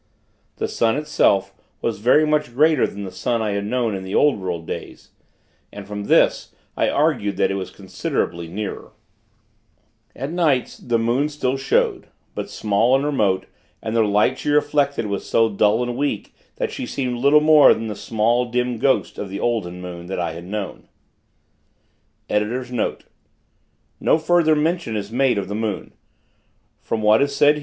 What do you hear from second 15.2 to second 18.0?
so dull and weak that she seemed little more than the